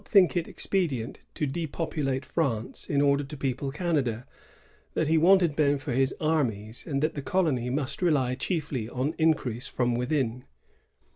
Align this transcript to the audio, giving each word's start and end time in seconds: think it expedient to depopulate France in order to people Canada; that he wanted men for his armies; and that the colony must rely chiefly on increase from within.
think 0.03 0.35
it 0.35 0.47
expedient 0.47 1.19
to 1.35 1.45
depopulate 1.45 2.25
France 2.25 2.87
in 2.89 3.01
order 3.03 3.23
to 3.23 3.37
people 3.37 3.71
Canada; 3.71 4.25
that 4.95 5.07
he 5.07 5.15
wanted 5.15 5.55
men 5.55 5.77
for 5.77 5.91
his 5.91 6.11
armies; 6.19 6.87
and 6.87 7.03
that 7.03 7.13
the 7.13 7.21
colony 7.21 7.69
must 7.69 8.01
rely 8.01 8.33
chiefly 8.33 8.89
on 8.89 9.13
increase 9.19 9.67
from 9.67 9.93
within. 9.93 10.43